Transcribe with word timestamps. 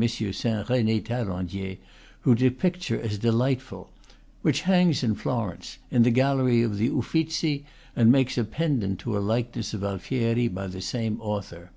Saint 0.00 0.68
Rene 0.70 1.00
Taillandier, 1.00 1.76
who 2.20 2.36
depicts 2.36 2.86
her 2.86 3.00
as 3.00 3.18
de 3.18 3.32
lightful), 3.32 3.90
which 4.42 4.60
hangs 4.60 5.02
in 5.02 5.16
Florence, 5.16 5.78
in 5.90 6.04
the 6.04 6.12
gallery 6.12 6.62
of 6.62 6.78
the 6.78 6.88
Uffizzi, 6.88 7.64
and 7.96 8.12
makes 8.12 8.38
a 8.38 8.44
pendant 8.44 9.00
to 9.00 9.18
a 9.18 9.18
likeness 9.18 9.74
of 9.74 9.82
Alfieri 9.82 10.46
by 10.46 10.68
the 10.68 10.80
same 10.80 11.20
author. 11.20 11.72